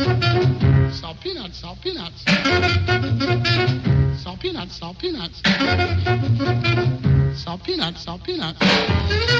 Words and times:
Salt 0.00 1.20
peanuts, 1.20 1.60
salt 1.60 1.78
peanuts. 1.82 2.24
Salt 4.22 4.40
peanuts, 4.40 4.78
salt 4.78 4.98
peanuts. 4.98 5.42
Salt 7.34 7.62
peanuts, 7.62 8.02
peanuts. 8.24 9.39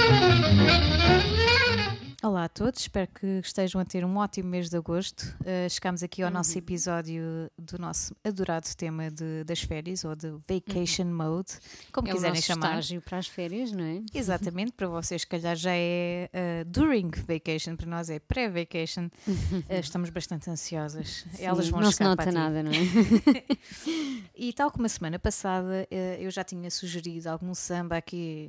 Olá 2.30 2.44
a 2.44 2.48
todos, 2.48 2.82
espero 2.82 3.08
que 3.08 3.26
estejam 3.42 3.80
a 3.80 3.84
ter 3.84 4.04
um 4.04 4.16
ótimo 4.16 4.50
mês 4.50 4.70
de 4.70 4.76
agosto. 4.76 5.36
Uh, 5.40 5.68
chegamos 5.68 6.00
aqui 6.00 6.22
ao 6.22 6.30
nosso 6.30 6.56
episódio 6.56 7.50
do 7.58 7.76
nosso 7.76 8.14
adorado 8.22 8.68
tema 8.76 9.10
de, 9.10 9.42
das 9.42 9.60
férias 9.62 10.04
ou 10.04 10.14
de 10.14 10.30
Vacation 10.48 11.06
Mode, 11.06 11.54
como 11.90 12.06
é 12.06 12.12
quiserem 12.12 12.34
o 12.34 12.36
nosso 12.36 12.46
chamar. 12.46 12.66
estágio 12.68 13.02
para 13.02 13.18
as 13.18 13.26
férias, 13.26 13.72
não 13.72 13.82
é? 13.82 14.00
Exatamente, 14.14 14.70
para 14.70 14.86
vocês, 14.86 15.22
se 15.22 15.26
calhar 15.26 15.56
já 15.56 15.72
é 15.74 16.30
uh, 16.32 16.70
during 16.70 17.10
vacation, 17.26 17.74
para 17.74 17.88
nós 17.88 18.08
é 18.08 18.20
pré-vacation. 18.20 19.06
Uh, 19.26 19.64
estamos 19.80 20.08
bastante 20.10 20.48
ansiosas. 20.48 21.26
Sim, 21.34 21.44
Elas 21.44 21.68
vão 21.68 21.80
não 21.80 21.90
se 21.90 22.00
nota 22.00 22.30
nada, 22.30 22.62
não 22.62 22.70
é? 22.70 22.76
E 24.42 24.54
tal 24.54 24.70
como 24.70 24.86
a 24.86 24.88
semana 24.88 25.18
passada, 25.18 25.86
eu 26.18 26.30
já 26.30 26.42
tinha 26.42 26.70
sugerido 26.70 27.28
algum 27.28 27.52
samba 27.54 27.98
aqui, 27.98 28.48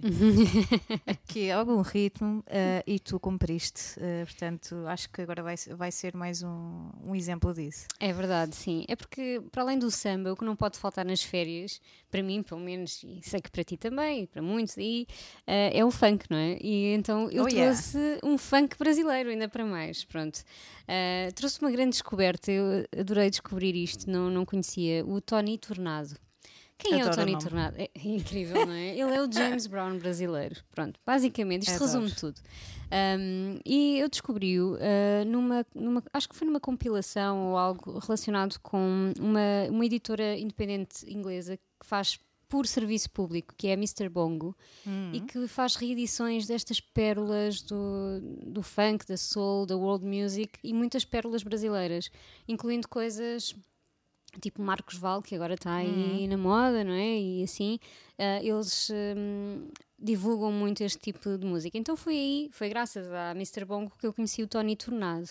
aqui 1.06 1.52
algum 1.52 1.82
ritmo, 1.82 2.46
e 2.88 2.98
tu 2.98 3.20
cumpriste. 3.20 3.71
Eh, 4.00 4.24
portanto, 4.26 4.76
acho 4.88 5.10
que 5.10 5.22
agora 5.22 5.42
vai, 5.44 5.56
vai 5.76 5.92
ser 5.92 6.16
mais 6.16 6.42
um, 6.44 6.90
um 7.04 7.16
exemplo 7.16 7.54
disso. 7.54 7.88
É 8.00 8.12
verdade, 8.14 8.56
sim. 8.56 8.86
É 8.88 8.96
porque, 8.96 9.42
para 9.52 9.64
além 9.64 9.78
do 9.80 9.90
samba, 9.92 10.32
o 10.34 10.36
que 10.36 10.44
não 10.46 10.56
pode 10.56 10.78
faltar 10.78 11.06
nas 11.06 11.24
férias, 11.24 11.80
para 12.10 12.22
mim, 12.24 12.44
pelo 12.44 12.60
menos, 12.62 13.04
e 13.04 13.20
sei 13.24 13.40
que 13.42 13.50
para 13.52 13.64
ti 13.64 13.78
também, 13.78 14.24
e 14.24 14.28
para 14.28 14.42
muitos 14.42 14.78
aí, 14.78 15.06
eh, 15.48 15.78
é 15.80 15.86
o 15.86 15.92
funk, 15.92 16.26
não 16.30 16.38
é? 16.38 16.58
E 16.62 16.94
então 16.94 17.30
eu 17.32 17.44
Oh, 17.44 17.48
yeah. 17.48 17.72
trouxe 17.74 18.20
um 18.24 18.38
funk 18.38 18.78
brasileiro, 18.78 19.30
ainda 19.30 19.48
para 19.50 19.66
mais. 19.66 20.04
Pronto. 20.06 20.42
Eh, 20.88 21.30
trouxe 21.36 21.60
uma 21.62 21.72
grande 21.72 21.92
descoberta, 21.92 22.52
eu 22.52 22.86
adorei 22.98 23.30
descobrir 23.30 23.76
isto, 23.76 24.10
não, 24.10 24.30
não 24.30 24.46
conhecia. 24.46 25.06
O 25.06 25.20
Tony 25.22 25.58
Tornado. 25.58 26.16
Quem 26.82 27.00
é 27.00 27.04
o 27.04 27.08
Adoro 27.08 27.14
o 27.14 27.16
Tony 27.16 27.32
nome. 27.34 27.44
Tornado? 27.44 27.76
É, 27.78 27.90
é 27.94 28.08
incrível, 28.08 28.66
não 28.66 28.74
é? 28.74 28.90
Ele 28.98 29.14
é 29.14 29.22
o 29.22 29.32
James 29.32 29.68
Brown 29.68 29.98
brasileiro. 29.98 30.56
Pronto, 30.72 31.00
basicamente, 31.06 31.64
isto 31.64 31.84
Adoro. 31.84 32.02
resume 32.02 32.12
tudo. 32.12 32.42
Um, 32.92 33.60
e 33.66 34.00
eu 34.00 34.10
descobri-o 34.10 34.76
uh, 34.76 35.26
numa, 35.26 35.66
numa, 35.74 36.04
acho 36.14 36.28
que 36.28 36.36
foi 36.36 36.46
numa 36.46 36.60
compilação 36.60 37.52
ou 37.52 37.58
algo 37.58 38.00
relacionado 38.00 38.60
com 38.60 39.14
uma, 39.20 39.70
uma 39.70 39.86
editora 39.86 40.38
independente 40.38 41.10
inglesa 41.10 41.56
que 41.56 41.86
faz 41.86 42.20
por 42.50 42.68
serviço 42.68 43.10
público, 43.10 43.54
que 43.58 43.68
é 43.68 43.72
a 43.72 43.78
Mr. 43.78 44.10
Bongo, 44.10 44.54
e 45.14 45.22
que 45.22 45.48
faz 45.48 45.78
reedições 45.78 46.46
destas 46.46 46.82
pérolas 46.82 47.62
do, 47.62 48.20
do 48.46 48.62
funk, 48.62 49.08
da 49.08 49.16
soul, 49.16 49.66
da 49.66 49.78
world 49.78 50.06
music 50.06 50.60
e 50.62 50.74
muitas 50.74 51.06
pérolas 51.06 51.44
brasileiras, 51.44 52.12
incluindo 52.46 52.90
coisas 52.90 53.56
tipo 54.40 54.62
Marcos 54.62 54.98
Val, 54.98 55.22
que 55.22 55.36
agora 55.36 55.56
está 55.56 55.76
aí 55.76 56.28
na 56.28 56.38
moda, 56.38 56.84
não 56.84 56.94
é? 56.94 57.20
E 57.20 57.44
assim, 57.44 57.80
ah, 58.18 58.40
eles 58.42 58.90
hum, 58.90 59.68
divulgam 59.98 60.52
muito 60.52 60.84
este 60.84 61.00
tipo 61.00 61.38
de 61.38 61.46
música. 61.46 61.78
Então 61.78 61.96
foi 61.96 62.14
aí, 62.14 62.50
foi 62.52 62.70
graças 62.70 63.12
a 63.12 63.32
Mr. 63.32 63.66
Bongo 63.66 63.92
que 64.00 64.08
eu 64.08 64.14
conheci 64.14 64.42
o 64.42 64.48
Tony 64.48 64.76
Tornado. 64.76 65.30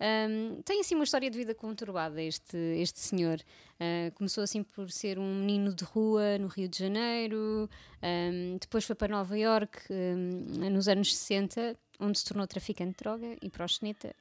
Hum, 0.00 0.60
tem 0.64 0.80
assim 0.80 0.94
uma 0.94 1.04
história 1.04 1.30
de 1.30 1.36
vida 1.36 1.54
conturbada 1.54 2.22
este, 2.22 2.56
este 2.56 3.00
senhor. 3.00 3.40
Ah, 3.80 4.10
começou 4.14 4.44
assim 4.44 4.62
por 4.62 4.90
ser 4.90 5.18
um 5.18 5.40
menino 5.40 5.74
de 5.74 5.84
rua 5.84 6.38
no 6.38 6.46
Rio 6.46 6.68
de 6.68 6.78
Janeiro, 6.78 7.68
hum, 8.02 8.58
depois 8.60 8.84
foi 8.84 8.94
para 8.94 9.08
Nova 9.08 9.36
York 9.38 9.78
hum, 9.90 10.70
nos 10.70 10.88
anos 10.88 11.16
60, 11.16 11.76
onde 12.00 12.18
se 12.18 12.24
tornou 12.24 12.46
traficante 12.46 12.92
de 12.92 12.96
droga 12.98 13.36
e 13.42 13.50
proxeneta 13.50 14.14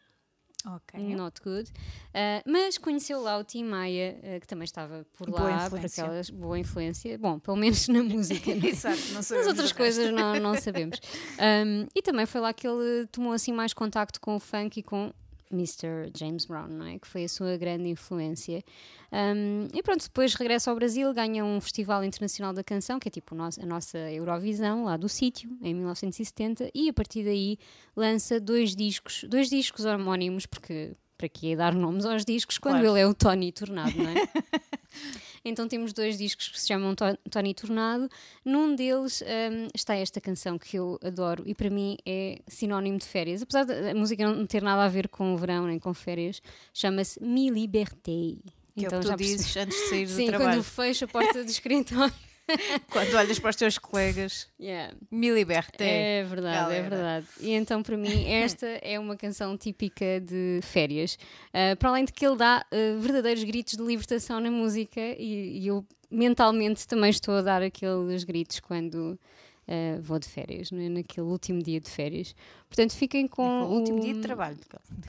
Not 1.16 1.41
good. 1.41 1.69
Uh, 1.69 2.41
mas 2.49 2.77
conheceu 2.77 3.21
lá 3.21 3.38
o 3.38 3.44
Tim 3.44 3.63
Maia, 3.63 4.17
uh, 4.17 4.39
que 4.39 4.47
também 4.47 4.66
estava 4.66 5.05
por 5.17 5.30
Boa 5.30 5.41
lá, 5.41 5.69
por 5.69 5.80
aquelas 5.80 6.30
boa 6.30 6.58
influência. 6.59 7.17
Bom, 7.17 7.39
pelo 7.39 7.58
menos 7.58 7.88
na 7.88 8.02
música. 8.03 8.53
não 8.55 8.63
é? 8.63 8.69
Exato, 8.69 9.02
não 9.09 9.14
Nas 9.15 9.27
sabemos 9.27 9.48
outras 9.48 9.55
do 9.55 9.61
resto. 9.61 9.77
coisas 9.77 10.11
não, 10.11 10.36
não 10.39 10.55
sabemos. 10.55 10.99
Um, 11.39 11.87
e 11.95 12.02
também 12.02 12.25
foi 12.25 12.42
lá 12.42 12.54
que 12.54 12.67
ele 12.67 13.05
tomou 13.08 13.31
assim 13.33 13.54
mais 13.54 13.73
contacto 13.73 14.20
com 14.20 14.36
o 14.36 14.39
funk 14.39 14.80
e 14.80 14.83
com 14.83 15.11
Mr. 15.52 16.11
James 16.17 16.45
Brown, 16.45 16.67
não 16.67 16.86
é? 16.86 17.00
Que 17.00 17.08
foi 17.08 17.23
a 17.23 17.30
sua 17.30 17.56
grande 17.58 17.88
influência. 17.89 18.64
Um, 19.11 19.67
e 19.73 19.82
pronto, 19.83 20.04
depois 20.04 20.33
regressa 20.33 20.70
ao 20.72 20.76
Brasil, 20.76 21.14
ganha 21.14 21.44
um 21.45 21.61
Festival 21.61 22.04
Internacional 22.04 22.54
da 22.54 22.64
Canção, 22.64 23.00
que 23.00 23.08
é 23.08 23.11
tipo 23.11 23.36
a 23.36 23.66
nossa 23.66 23.98
Eurovisão, 24.11 24.86
lá 24.86 24.98
do 24.98 25.08
sítio, 25.08 25.50
em 25.61 25.73
1970, 25.73 26.70
e 26.73 26.89
a 26.89 26.94
partir 26.94 27.23
daí 27.23 27.58
lança 27.95 28.39
dois 28.39 28.76
discos, 28.76 29.23
dois 29.30 29.50
discos 29.50 29.86
homónimos, 29.86 30.45
porque 30.45 30.94
para 31.17 31.30
que 31.30 31.55
dar 31.55 31.73
nomes 31.73 32.05
aos 32.05 32.26
discos 32.26 32.58
quando 32.58 32.80
Claro. 32.82 32.88
ele 32.98 33.00
é 33.00 33.08
o 33.08 33.14
Tony 33.14 33.52
Tornado, 33.52 33.95
não 33.98 34.10
é? 34.10 34.16
Então 35.48 35.67
temos 35.67 35.94
dois 35.94 36.17
discos 36.17 36.48
que 36.50 36.60
se 36.60 36.67
chamam 36.67 36.95
To- 36.95 37.17
Tony 37.30 37.54
Tornado. 37.54 38.10
Num 38.44 38.76
deles 38.76 39.22
hum, 39.22 39.67
está 39.76 39.95
esta 39.95 40.20
canção 40.20 40.58
que 40.58 40.76
eu 40.78 41.00
adoro 41.04 41.44
e 41.45 41.54
para 41.54 41.70
mim 41.70 41.98
é 42.06 42.39
sinónimo 42.48 42.98
de 42.98 43.06
férias. 43.06 43.44
Apesar 43.44 43.64
da 43.64 43.94
música 43.94 44.26
não 44.28 44.45
ter 44.48 44.64
nada 44.64 44.84
a 44.84 44.88
ver 44.89 45.08
com 45.08 45.34
o 45.34 45.38
verão 45.38 45.67
nem 45.67 45.78
com 45.78 45.94
férias, 45.94 46.42
chama-se 46.73 47.22
Mi 47.23 47.50
Liberté. 47.52 48.36
Que 48.78 48.86
é 48.86 48.88
o 48.88 48.92
que 48.92 49.00
tu 49.00 49.08
já 49.08 49.16
perce- 49.16 49.36
dizes 49.38 49.55
antes 49.58 49.78
de 49.78 49.88
sair 49.89 50.05
do 50.08 50.11
Sim, 50.14 50.26
trabalho. 50.28 50.50
quando 50.52 50.64
fecho 50.64 51.05
a 51.05 51.08
porta 51.08 51.44
do 51.44 51.50
escritório. 51.50 52.14
Quando 52.92 53.14
olhas 53.16 53.39
para 53.39 53.50
os 53.50 53.56
teus 53.56 53.78
colegas, 53.78 54.48
Yeah. 54.60 54.94
me 55.11 55.30
liberte. 55.32 55.83
É 55.83 56.23
verdade, 56.23 56.56
é 56.58 56.61
galera. 56.61 56.89
verdade. 56.89 57.28
E 57.39 57.52
então, 57.52 57.82
para 57.83 57.98
mim, 57.98 58.26
esta 58.30 58.67
é 58.82 59.00
uma 59.00 59.16
canção 59.16 59.58
típica 59.58 60.20
de 60.22 60.60
férias. 60.61 61.17
Uh, 61.50 61.76
para 61.78 61.89
além 61.89 62.05
de 62.05 62.14
que 62.14 62.26
ele 62.26 62.36
dá 62.38 62.66
uh, 62.72 63.00
verdadeiros 63.00 63.44
gritos 63.44 63.76
de 63.78 63.84
libertação 63.84 64.39
na 64.39 64.52
música, 64.52 65.02
e, 65.17 65.60
e 65.60 65.67
eu 65.67 65.86
mentalmente 66.10 66.88
também 66.88 67.10
estou 67.10 67.34
a 67.36 67.42
dar 67.42 67.61
aqueles 67.61 68.23
gritos 68.23 68.60
quando 68.60 69.20
uh, 69.67 70.02
vou 70.02 70.20
de 70.20 70.27
férias, 70.27 70.71
não 70.71 70.80
é? 70.80 70.89
naquele 70.89 71.27
último 71.27 71.61
dia 71.61 71.80
de 71.80 71.89
férias. 71.89 72.36
Portanto, 72.70 72.93
fiquem 72.95 73.27
com 73.27 73.64
O 73.64 73.73
último 73.80 73.98
o 73.98 74.02
dia 74.02 74.14
de 74.14 74.21
trabalho. 74.21 74.58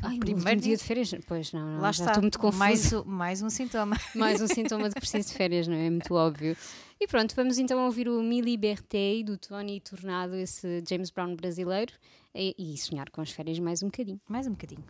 Ai, 0.03 0.17
o 0.17 0.21
Primeiro 0.21 0.43
último 0.49 0.61
dia 0.63 0.77
de 0.77 0.85
férias? 0.85 1.15
Pois 1.27 1.53
não, 1.53 1.67
não 1.75 1.81
Lá 1.81 1.91
já 1.93 2.03
está. 2.05 2.05
estou 2.13 2.23
muito 2.23 2.39
confusa. 2.39 2.59
Mais, 2.59 2.93
o- 2.93 3.05
mais 3.05 3.43
um 3.43 3.51
sintoma. 3.51 3.97
Mais 4.15 4.41
um 4.41 4.47
sintoma 4.47 4.89
de 4.89 4.95
que 4.95 5.01
preciso 5.01 5.29
de 5.29 5.35
férias, 5.35 5.67
não 5.67 5.75
é? 5.75 5.87
É 5.87 5.91
muito 5.91 6.15
óbvio. 6.15 6.57
E 7.01 7.07
pronto, 7.07 7.35
vamos 7.37 7.59
então 7.59 7.85
ouvir 7.85 8.09
o 8.09 8.23
Mi 8.23 8.41
Liberté 8.41 9.23
do 9.23 9.37
Tony 9.37 9.81
Tornado, 9.81 10.35
esse 10.35 10.83
James 10.89 11.11
Brown 11.11 11.35
brasileiro, 11.37 11.93
e, 12.35 12.55
e 12.59 12.77
sonhar 12.79 13.11
com 13.11 13.21
as 13.21 13.31
férias 13.31 13.59
mais 13.59 13.83
um 13.83 13.87
bocadinho. 13.87 14.21
Mais 14.29 14.47
um 14.47 14.51
bocadinho. 14.53 14.85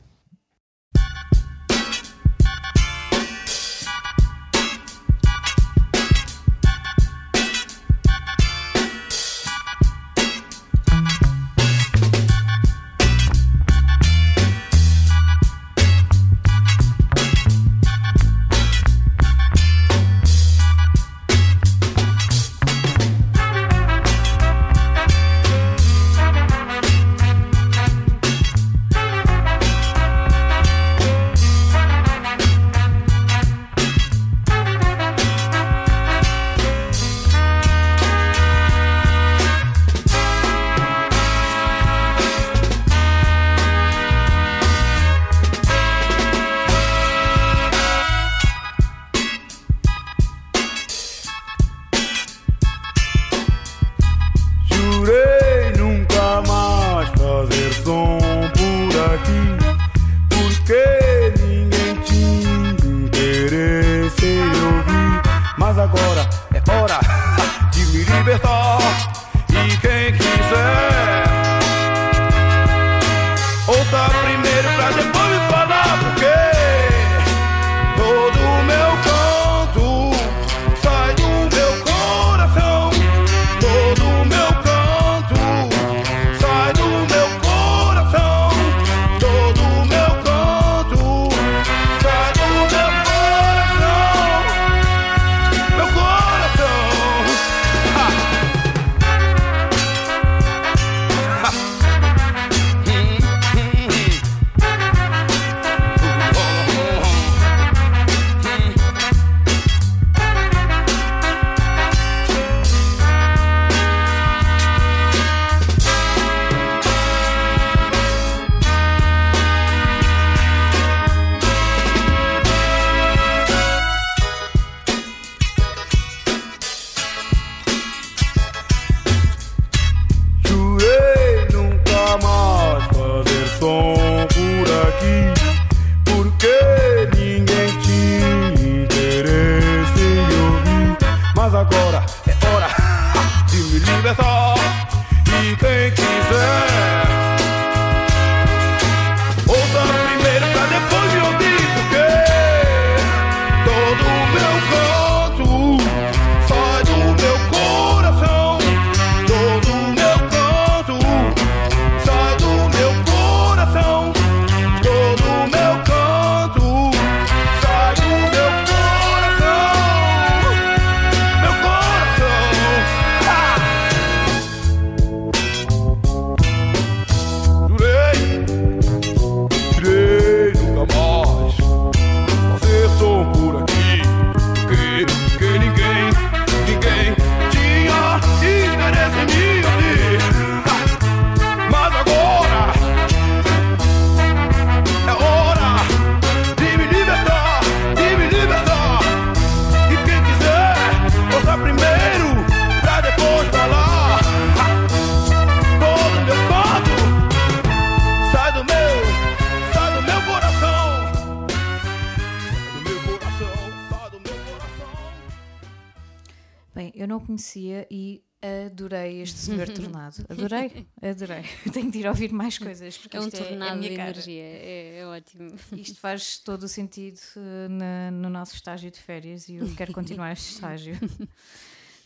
Adorei 218.87 219.21
este 219.23 219.39
senhor 219.47 219.69
tornado. 219.69 220.25
Adorei, 220.29 220.87
adorei. 221.03 221.43
Tenho 221.73 221.91
de 221.91 221.99
ir 221.99 222.07
ouvir 222.07 222.33
mais 222.33 222.57
coisas. 222.59 222.97
Porque 222.99 223.17
É 223.17 223.21
um 223.21 223.25
é, 223.25 223.27
a 223.29 223.31
tornado 223.31 223.79
minha 223.79 223.91
de 223.91 223.97
cara. 223.97 224.11
energia, 224.11 224.43
é, 224.43 224.99
é 225.01 225.07
ótimo. 225.07 225.55
Isto 225.73 225.99
faz 226.01 226.39
todo 226.39 226.63
o 226.65 226.69
sentido 226.69 227.19
eh, 227.37 227.69
na- 227.69 228.11
no 228.11 228.31
nosso 228.31 228.55
estágio 228.55 228.91
de 228.91 228.99
férias 229.01 229.49
e 229.49 229.57
eu 229.57 229.75
quero 229.75 229.93
continuar 229.93 230.33
este 230.33 230.53
estágio. 230.55 230.95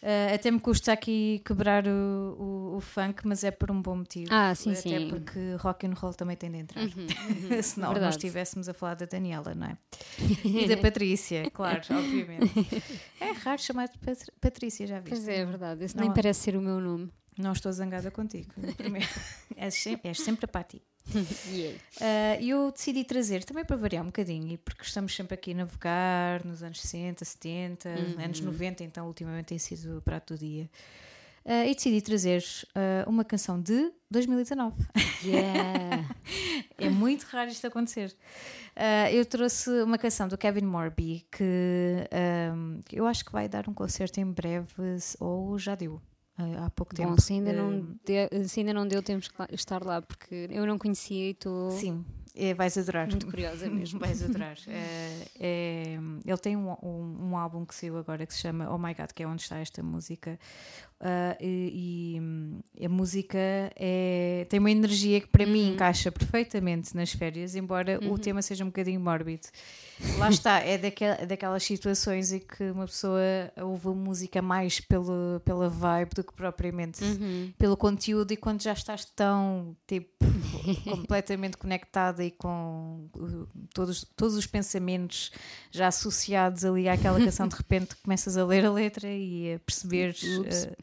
Eh, 0.03 0.35
até 0.35 0.51
me 0.51 0.59
custa 0.59 0.93
aqui 0.93 1.43
quebrar 1.45 1.87
o, 1.87 1.91
o, 1.91 2.77
o 2.77 2.81
funk, 2.81 3.27
mas 3.27 3.45
é 3.45 3.51
por 3.51 3.71
um 3.71 3.83
bom 3.83 3.97
motivo. 3.97 4.29
Ah, 4.33 4.55
sim, 4.55 4.71
até 4.73 4.81
sim. 4.81 5.09
porque 5.11 5.55
rock 5.59 5.87
and 5.87 5.93
roll 5.93 6.15
também 6.15 6.37
tem 6.37 6.51
de 6.51 6.57
entrar. 6.59 6.83
Uhum, 6.83 7.07
Senão 7.63 7.89
nós 7.89 7.95
verdade. 7.99 8.17
estivéssemos 8.17 8.69
a 8.69 8.73
falar 8.75 8.95
da 8.95 9.05
Daniela, 9.05 9.55
não 9.55 9.67
é? 9.67 9.77
E 10.45 10.67
da 10.67 10.77
Patrícia, 10.81 11.51
claro, 11.51 11.83
obviamente. 11.91 12.83
É 13.21 13.33
raro 13.33 13.61
chamar-te 13.61 13.99
Pat- 13.99 14.31
Patrícia, 14.41 14.87
já 14.87 15.01
viste? 15.01 15.11
Pois 15.11 15.29
é, 15.29 15.37
é 15.41 15.45
verdade. 15.45 15.85
Esse 15.85 15.97
Não 15.97 16.05
nem 16.05 16.15
parece 16.15 16.41
ser 16.41 16.57
o 16.57 16.63
meu 16.63 16.81
nome. 16.81 17.11
Não 17.39 17.53
estou 17.53 17.71
zangada 17.73 18.11
contigo. 18.11 18.51
Primeiro, 18.77 19.09
és, 19.57 19.75
sempre, 19.75 20.09
és 20.09 20.19
sempre 20.21 20.45
a 20.47 20.49
Pati. 20.49 20.83
E 22.41 22.49
eu 22.49 22.71
decidi 22.71 23.05
trazer, 23.05 23.45
também 23.45 23.65
para 23.65 23.77
variar 23.77 24.03
um 24.03 24.07
bocadinho, 24.07 24.57
porque 24.59 24.83
estamos 24.83 25.15
sempre 25.15 25.35
aqui 25.35 25.53
a 25.53 25.55
navegar 25.55 26.45
nos 26.45 26.63
anos 26.63 26.81
60, 26.81 27.25
70, 27.25 27.89
anos 27.89 28.41
90, 28.41 28.85
então 28.85 29.07
ultimamente 29.07 29.47
tem 29.47 29.59
sido 29.59 29.99
o 29.99 30.03
prato 30.03 30.35
do 30.35 30.39
dia. 30.39 30.71
Ah, 31.45 31.67
e 31.67 31.75
decidi 31.75 32.01
trazer 32.03 32.45
ah, 32.75 33.05
uma 33.09 33.25
canção 33.25 33.61
de 33.61 33.93
2019. 34.11 34.87
Yeah. 35.25 36.09
É 36.79 36.89
muito 36.89 37.25
raro 37.25 37.51
isto 37.51 37.67
acontecer. 37.67 38.17
Ah, 38.75 39.13
eu 39.13 39.27
trouxe 39.27 39.69
uma 39.83 39.99
canção 39.99 40.27
do 40.29 40.39
Kevin 40.39 40.65
Morby 40.65 41.27
que 41.31 42.09
ahm, 42.11 42.81
eu 42.91 43.07
acho 43.07 43.23
que 43.23 43.31
vai 43.31 43.47
dar 43.47 43.69
um 43.69 43.75
concerto 43.75 44.19
em 44.19 44.25
breve, 44.25 44.73
ou 45.19 45.59
já 45.59 45.75
deu 45.75 46.01
há 46.59 46.71
pouco 46.71 46.95
tempo. 46.95 47.11
Bom, 47.11 47.19
se 47.19 47.33
ainda, 47.35 47.53
não 47.53 47.71
Ahm, 47.71 47.95
deu, 48.05 48.29
ainda 48.61 48.73
não 48.75 48.87
deu, 48.87 49.03
temos 49.03 49.29
que 49.29 49.35
estar 49.55 49.85
lá, 49.85 50.01
porque 50.03 50.49
eu 50.51 50.67
não 50.67 50.79
conhecia 50.79 51.29
e 51.29 51.31
estou 51.31 51.71
Sim, 51.71 52.05
é, 52.37 52.55
vais 52.55 52.77
adorar. 52.77 53.09
muito 53.09 53.27
curiosa 53.27 53.69
mesmo. 53.69 53.99
Vais 54.01 54.23
adorar. 54.23 54.57
É, 54.67 55.27
é, 55.39 55.99
ele 56.25 56.39
tem 56.39 56.57
um, 56.57 56.71
um, 56.83 57.31
um 57.31 57.37
álbum 57.37 57.65
que 57.65 57.75
saiu 57.75 57.97
agora 57.99 58.25
que 58.27 58.33
se 58.35 58.41
chama 58.41 58.73
Oh 58.73 58.79
My 58.79 58.95
God, 58.95 59.11
que 59.15 59.23
é 59.23 59.27
onde 59.27 59.43
está 59.43 59.59
esta 59.59 59.83
música. 59.83 60.39
Ah, 61.03 61.35
e, 61.41 62.21
e, 62.79 62.85
a 62.85 62.89
música 62.89 63.39
é, 63.75 64.47
tem 64.51 64.61
uma 64.61 64.71
energia 64.71 65.19
que 65.19 65.29
para 65.29 65.47
mim 65.47 65.73
encaixa 65.73 66.13
perfeitamente 66.13 66.95
nas 66.95 67.11
férias, 67.11 67.57
embora 67.57 67.99
o 68.07 68.19
tema 68.19 68.43
seja 68.43 68.65
um 68.65 68.67
bocadinho 68.67 69.01
mórbido. 69.01 69.49
Lá 70.19 70.29
está, 70.29 70.59
é 70.59 70.77
daquel, 70.77 71.27
daquelas 71.27 71.63
situações 71.63 72.33
em 72.33 72.39
que 72.41 72.65
uma 72.71 72.85
pessoa 72.85 73.21
ouve 73.63 73.89
a 73.89 73.93
música 73.93 74.43
mais 74.43 74.79
pelo, 74.79 75.41
pela 75.43 75.71
vibe 75.71 76.11
do 76.17 76.25
que 76.25 76.35
propriamente 76.35 77.03
Uhum. 77.03 77.53
pelo 77.57 77.77
conteúdo 77.77 78.33
e 78.33 78.37
quando 78.37 78.63
já 78.63 78.73
estás 78.73 79.05
tão 79.05 79.75
tipo 79.87 80.11
completamente 80.85 81.57
conectada 81.57 82.25
e 82.25 82.31
com 82.31 83.09
todos, 83.75 84.05
todos 84.17 84.37
os 84.37 84.47
pensamentos 84.47 85.31
já 85.71 85.89
associados 85.89 86.65
ali 86.65 86.89
àquela 86.89 87.19
canção, 87.23 87.47
de 87.49 87.57
repente 87.57 87.97
começas 87.97 88.37
a 88.37 88.45
ler 88.45 88.65
a 88.65 88.71
letra 88.73 89.09
e 89.09 89.55
a 89.55 89.59
perceber 89.59 90.11
Ups. 90.11 90.65
uh, 90.65 90.77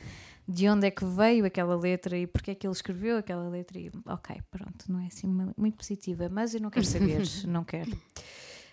de 0.48 0.69
onde 0.69 0.88
é 0.88 0.91
que 0.91 1.03
veio 1.03 1.46
aquela 1.46 1.75
letra 1.75 2.17
e 2.17 2.25
porque 2.25 2.51
é 2.51 2.55
que 2.55 2.65
ele 2.65 2.74
escreveu 2.74 3.17
aquela 3.17 3.50
letra 3.50 3.77
e 3.77 3.91
ok, 4.05 4.41
pronto, 4.50 4.86
não 4.89 5.00
é 5.01 5.07
assim 5.07 5.27
mu- 5.27 5.53
muito 5.57 5.75
positiva, 5.77 6.29
mas 6.29 6.53
eu 6.53 6.62
não 6.62 6.69
quero 6.69 6.86
saber, 6.86 7.22
não 7.48 7.63
quero. 7.65 7.91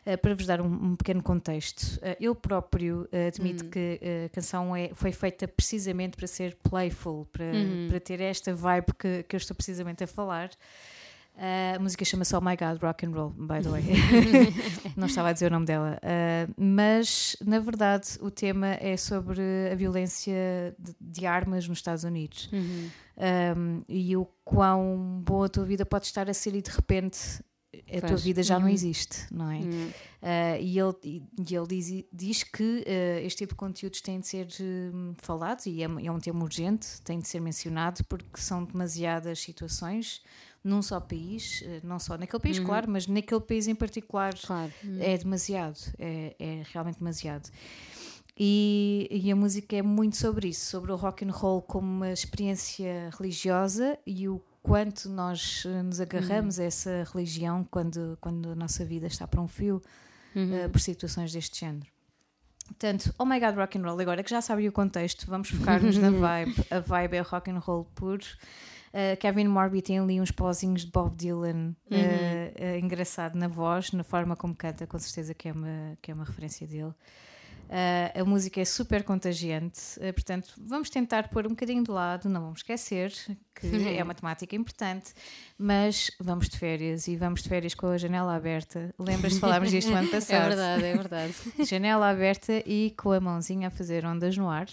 Uh, 0.06 0.18
para 0.20 0.34
vos 0.34 0.44
dar 0.46 0.60
um, 0.60 0.66
um 0.66 0.96
pequeno 0.96 1.22
contexto, 1.22 1.96
uh, 1.96 2.14
ele 2.20 2.34
próprio 2.34 3.08
uh, 3.10 3.26
admite 3.26 3.64
que 3.64 3.98
uh, 4.02 4.26
a 4.26 4.28
canção 4.28 4.76
é, 4.76 4.90
foi 4.94 5.10
feita 5.12 5.48
precisamente 5.48 6.14
para 6.16 6.26
ser 6.26 6.54
playful, 6.62 7.24
para, 7.32 7.44
para 7.88 7.98
ter 8.00 8.20
esta 8.20 8.54
vibe 8.54 8.92
que, 8.98 9.22
que 9.22 9.34
eu 9.34 9.38
estou 9.38 9.56
precisamente 9.56 10.04
a 10.04 10.06
falar. 10.06 10.50
Uh, 11.36 11.76
a 11.76 11.78
música 11.80 12.04
chama-se 12.04 12.34
Oh 12.36 12.40
My 12.40 12.56
God 12.56 12.80
Rock 12.80 13.04
and 13.04 13.10
Roll, 13.10 13.30
by 13.30 13.60
the 13.60 13.68
way. 13.68 13.82
Não 14.96 15.06
estava 15.08 15.30
a 15.30 15.32
dizer 15.32 15.48
o 15.48 15.50
nome 15.50 15.66
dela. 15.66 15.98
Uh, 16.00 16.54
mas, 16.56 17.36
na 17.44 17.58
verdade, 17.58 18.06
o 18.20 18.30
tema 18.30 18.68
é 18.80 18.96
sobre 18.96 19.40
a 19.72 19.74
violência 19.74 20.32
de, 20.78 20.94
de 21.00 21.26
armas 21.26 21.66
nos 21.66 21.78
Estados 21.78 22.04
Unidos. 22.04 22.48
Uhum. 22.52 22.88
Um, 23.16 23.82
e 23.88 24.16
o 24.16 24.24
quão 24.44 25.22
boa 25.24 25.46
a 25.46 25.48
tua 25.48 25.64
vida 25.64 25.84
pode 25.84 26.06
estar 26.06 26.28
a 26.30 26.34
ser 26.34 26.54
e 26.54 26.62
de 26.62 26.70
repente 26.70 27.18
a 27.88 27.98
tua 28.00 28.08
Pois. 28.10 28.22
vida 28.24 28.40
já 28.42 28.56
não 28.58 28.66
Uhum. 28.68 28.72
existe, 28.72 29.26
não 29.32 29.50
é? 29.50 29.56
Uhum. 29.58 29.88
Uh, 30.22 30.60
e 30.60 30.78
ele, 30.78 30.94
e- 31.02 31.54
ele 31.54 31.66
diz, 31.66 32.04
diz 32.12 32.42
que 32.44 32.62
uh, 32.86 33.26
este 33.26 33.38
tipo 33.38 33.54
de 33.54 33.56
conteúdos 33.58 34.00
têm 34.00 34.20
de 34.20 34.28
ser 34.28 34.46
hum, 34.60 35.12
falados 35.18 35.66
e 35.66 35.82
é, 35.82 35.86
é 35.86 36.10
um 36.12 36.20
tema 36.20 36.44
urgente, 36.44 36.86
tem 37.02 37.18
de 37.18 37.26
ser 37.26 37.40
mencionado 37.40 38.04
porque 38.04 38.40
são 38.40 38.64
demasiadas 38.64 39.40
situações 39.40 40.22
num 40.64 40.80
só 40.80 40.98
país, 40.98 41.62
uh, 41.62 41.86
não 41.86 41.98
só 41.98 42.16
naquele 42.16 42.42
país, 42.42 42.58
claro, 42.58 42.90
mas 42.90 43.06
naquele 43.06 43.40
país 43.40 43.68
em 43.68 43.74
particular 43.74 44.34
Claro. 44.34 44.72
Uhum. 44.82 44.98
é 45.00 45.18
demasiado, 45.18 45.78
é, 45.98 46.34
é 46.38 46.62
realmente 46.72 46.98
demasiado. 46.98 47.50
E, 48.36 49.08
e 49.10 49.30
a 49.30 49.36
música 49.36 49.76
é 49.76 49.82
muito 49.82 50.16
sobre 50.16 50.48
isso, 50.48 50.66
sobre 50.66 50.90
o 50.90 50.96
rock 50.96 51.24
and 51.24 51.30
roll 51.30 51.62
como 51.62 51.86
uma 51.86 52.10
experiência 52.10 53.10
religiosa 53.16 53.96
e 54.04 54.28
o 54.28 54.42
quanto 54.60 55.08
nós 55.08 55.62
eh, 55.66 55.82
nos 55.82 56.00
agarramos 56.00 56.58
a 56.58 56.64
essa 56.64 57.06
religião 57.12 57.64
quando, 57.70 58.18
quando 58.20 58.50
a 58.50 58.54
nossa 58.54 58.84
vida 58.84 59.06
está 59.06 59.28
para 59.28 59.40
um 59.40 59.46
fio 59.46 59.80
eh, 60.34 60.68
por 60.68 60.80
situações 60.80 61.32
deste 61.32 61.60
género. 61.60 61.86
Portanto, 62.66 63.14
oh 63.18 63.24
my 63.24 63.38
god, 63.38 63.54
rock 63.56 63.78
and 63.78 63.82
roll. 63.82 64.00
Agora 64.00 64.22
que 64.22 64.30
já 64.30 64.40
sabem 64.40 64.66
o 64.66 64.72
contexto, 64.72 65.26
vamos 65.28 65.50
focar-nos 65.50 65.98
na 65.98 66.10
vibe. 66.10 66.54
A 66.70 66.80
vibe 66.80 67.16
é 67.16 67.20
rock 67.20 67.50
and 67.50 67.58
roll 67.58 67.84
puro. 67.94 68.24
Uh, 68.94 69.16
Kevin 69.18 69.48
Morby 69.48 69.82
tem 69.82 69.98
ali 69.98 70.20
uns 70.20 70.30
pozinhos 70.30 70.84
de 70.84 70.92
Bob 70.92 71.16
Dylan 71.16 71.74
uh, 71.90 71.94
uh, 71.94 72.78
engraçado 72.78 73.36
na 73.36 73.48
voz, 73.48 73.90
na 73.90 74.04
forma 74.04 74.36
como 74.36 74.54
canta, 74.54 74.86
com 74.86 74.96
certeza 75.00 75.34
que 75.34 75.48
é 75.48 75.52
uma, 75.52 75.98
que 76.00 76.12
é 76.12 76.14
uma 76.14 76.24
referência 76.24 76.64
dele. 76.64 76.94
Uh, 77.64 78.20
a 78.20 78.24
música 78.24 78.60
é 78.60 78.64
super 78.64 79.02
contagiante, 79.02 79.98
uh, 79.98 80.12
portanto, 80.12 80.54
vamos 80.58 80.90
tentar 80.90 81.28
pôr 81.28 81.44
um 81.44 81.50
bocadinho 81.50 81.82
de 81.82 81.90
lado, 81.90 82.28
não 82.28 82.42
vamos 82.42 82.60
esquecer 82.60 83.12
que 83.52 83.98
é 83.98 84.04
uma 84.04 84.14
temática 84.14 84.54
importante, 84.54 85.12
mas 85.58 86.10
vamos 86.20 86.48
de 86.48 86.56
férias 86.56 87.08
e 87.08 87.16
vamos 87.16 87.42
de 87.42 87.48
férias 87.48 87.74
com 87.74 87.86
a 87.86 87.98
janela 87.98 88.36
aberta. 88.36 88.94
Lembras-te 88.96 89.36
de 89.36 89.40
falarmos 89.40 89.70
disto 89.70 89.90
no 89.90 89.96
ano 89.96 90.08
passado? 90.10 90.44
É 90.44 90.48
verdade, 90.48 90.84
é 90.84 90.96
verdade. 90.96 91.34
janela 91.66 92.10
aberta 92.10 92.52
e 92.64 92.94
com 92.96 93.10
a 93.10 93.18
mãozinha 93.18 93.68
a 93.68 93.70
fazer 93.70 94.04
ondas 94.04 94.36
no 94.36 94.48
ar, 94.48 94.66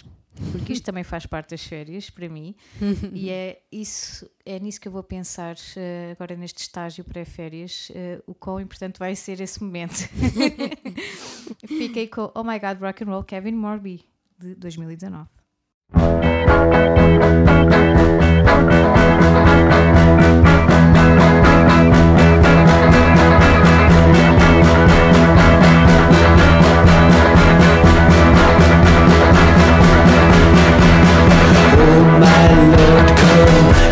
porque 0.52 0.74
isto 0.74 0.84
também 0.84 1.04
faz 1.04 1.26
parte 1.26 1.52
das 1.52 1.64
férias 1.64 2.10
para 2.10 2.28
mim, 2.30 2.56
e 3.14 3.30
é 3.30 3.62
isso, 3.72 4.30
é 4.46 4.60
nisso 4.60 4.80
que 4.80 4.88
eu 4.88 4.92
vou 4.92 5.04
pensar 5.04 5.56
eh, 5.76 6.12
agora 6.12 6.36
neste 6.36 6.60
estágio 6.62 7.04
pré-férias, 7.04 7.92
eh, 7.94 8.22
o 8.26 8.34
quão 8.34 8.60
importante 8.60 8.98
vai 8.98 9.16
ser 9.16 9.40
esse 9.42 9.64
momento. 9.64 10.10
Fiquei 11.68 12.08
com 12.08 12.32
Oh 12.36 12.44
My 12.44 12.60
God 12.60 12.80
Rock 12.82 13.04
and 13.04 13.08
Roll 13.08 13.24
Kevin 13.24 13.54
Morby 13.54 14.04
de 14.40 14.56
2019. 14.56 15.28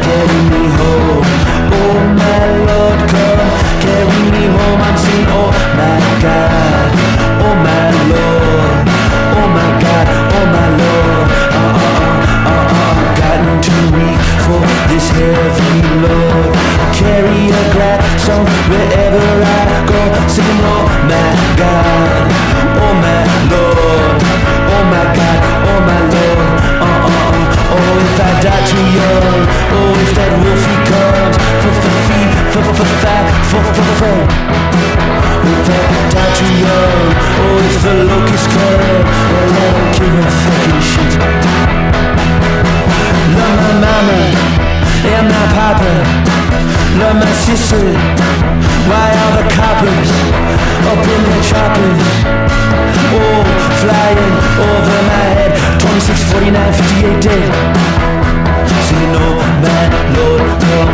Carry 0.05 0.41
me 0.53 0.63
home. 0.79 1.23
Oh 1.79 1.95
my 2.21 2.41
Lord, 2.67 2.99
come 3.11 3.41
carry 3.85 4.23
me 4.35 4.43
home. 4.55 4.79
I'm 4.87 4.97
saying, 4.97 5.27
Oh 5.29 5.51
my 5.79 5.99
God, 6.23 6.89
oh 7.47 7.55
my 7.67 7.85
Lord, 8.11 8.85
oh 9.39 9.47
my 9.57 9.69
God, 9.83 10.05
oh 10.37 10.45
my 10.55 10.67
Lord. 10.81 11.27
Uh 11.59 11.81
uh 11.85 12.01
uh 12.49 12.53
uh 12.53 12.79
uh, 12.81 12.95
gotten 13.19 13.55
too 13.65 13.83
weak 13.95 14.19
for 14.45 14.61
this 14.89 15.07
heavy 15.09 15.81
load. 16.03 16.53
Carry 16.99 17.41
a 17.49 17.63
glad 17.73 17.99
song 18.19 18.45
wherever 18.69 19.27
I 19.43 19.63
go, 19.89 20.01
singing, 20.27 20.61
Oh 20.63 20.85
my 21.11 21.31
God, 21.61 22.25
oh 22.83 22.93
my 23.03 23.21
Lord, 23.51 24.19
oh 24.75 24.83
my 24.93 25.05
God, 25.17 25.39
oh 25.69 25.79
my 25.87 25.99
Lord. 26.13 26.28
I 28.19 28.31
die 28.43 28.63
too 28.67 28.85
young. 28.99 29.39
Oh, 29.71 30.03
if 30.03 30.11
that 30.17 30.31
wolfie 30.43 30.79
comes. 30.91 31.35
For 31.63 31.73
for 31.81 31.95
fee, 32.07 32.27
for 32.51 32.63
for 32.75 32.89
fat, 32.99 33.25
for 33.47 33.63
for 33.75 33.87
for. 33.99 34.19
If 35.47 35.67
I 35.71 35.99
die 36.11 36.33
too 36.35 36.53
young. 36.67 37.07
Oh, 37.39 37.67
if 37.67 37.75
the 37.83 37.93
locusts 38.11 38.47
come. 38.51 39.07
Well, 39.31 39.49
I 39.55 39.67
don't 39.71 39.91
give 39.95 40.15
a 40.19 40.25
fucking 40.43 40.81
shit. 40.83 41.13
Love 43.39 43.55
my 43.55 43.71
mama 43.87 44.19
and 45.15 45.25
my 45.31 45.45
papa. 45.55 45.93
Love 46.99 47.15
my 47.23 47.31
sister. 47.47 48.58
Why 48.87 49.07
are 49.21 49.33
the 49.41 49.45
coppers 49.57 50.11
up 50.91 51.01
in 51.13 51.21
the 51.27 51.39
choppers? 51.49 52.49
all 53.13 53.43
flying 53.81 54.33
over 54.69 54.99
my 55.09 55.25
head. 55.33 55.51
26, 55.81 56.31
49, 56.31 56.73
58 56.73 57.21
dead. 57.21 57.49
So 58.87 58.95
man, 59.63 59.89
Lord, 60.15 60.49
Lord 60.69 60.88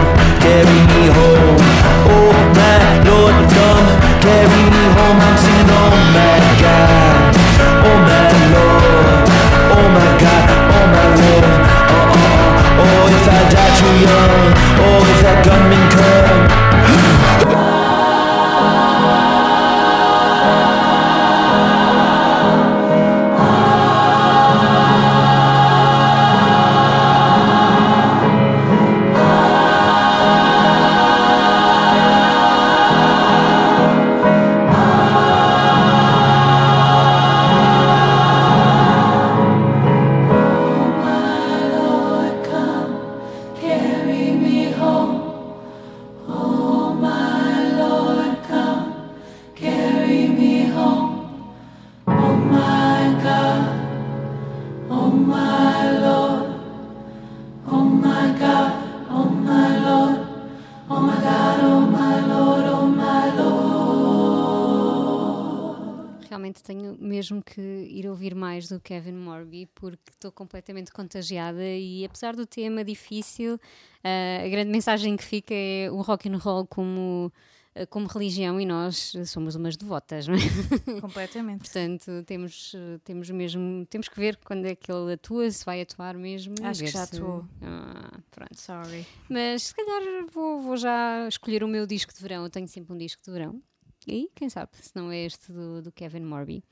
Realmente 66.55 66.63
tenho 66.63 66.97
mesmo 66.99 67.43
que 67.43 67.61
ir 67.61 68.07
ouvir 68.07 68.33
mais 68.35 68.67
do 68.69 68.79
Kevin 68.79 69.13
Morby 69.13 69.67
porque 69.75 70.11
estou 70.11 70.31
completamente 70.31 70.91
contagiada 70.91 71.61
e 71.63 72.05
apesar 72.05 72.35
do 72.35 72.45
tema 72.45 72.83
difícil, 72.83 73.59
ah, 74.03 74.43
a 74.45 74.47
grande 74.49 74.71
mensagem 74.71 75.15
que 75.17 75.23
fica 75.23 75.53
é 75.53 75.89
o 75.91 76.01
rock 76.01 76.29
and 76.29 76.37
roll 76.37 76.65
como, 76.65 77.31
ah, 77.75 77.85
como 77.87 78.07
religião 78.07 78.59
e 78.59 78.65
nós 78.65 79.13
somos 79.25 79.55
umas 79.55 79.75
devotas, 79.75 80.27
não 80.27 80.35
é? 80.35 80.39
Completamente. 81.01 81.59
Portanto, 81.59 82.23
temos, 82.25 82.73
eh, 82.75 82.99
temos 83.03 83.29
mesmo, 83.29 83.85
temos 83.87 84.07
que 84.07 84.19
ver 84.19 84.37
quando 84.37 84.65
é 84.65 84.75
que 84.75 84.91
ele 84.91 85.13
atua, 85.13 85.49
se 85.51 85.65
vai 85.65 85.81
atuar 85.81 86.15
mesmo. 86.15 86.55
Acho 86.63 86.83
que 86.83 86.91
já 86.91 87.05
se- 87.05 87.15
atuou. 87.17 87.45
Ah, 87.61 88.17
pronto. 88.31 88.55
Sorry. 88.57 89.05
Mas 89.29 89.63
se 89.63 89.75
calhar 89.75 90.01
vou, 90.31 90.61
vou 90.61 90.77
já 90.77 91.27
escolher 91.27 91.63
o 91.63 91.67
meu 91.67 91.85
disco 91.85 92.13
de 92.13 92.21
verão. 92.21 92.43
Eu 92.43 92.49
tenho 92.49 92.67
sempre 92.67 92.93
um 92.93 92.97
disco 92.97 93.21
de 93.23 93.31
verão. 93.31 93.61
E 94.07 94.29
quem 94.35 94.49
sabe, 94.49 94.71
se 94.79 94.91
não 94.95 95.11
é 95.11 95.25
este 95.25 95.51
do, 95.51 95.81
do 95.81 95.91
Kevin 95.91 96.21
Morby. 96.21 96.63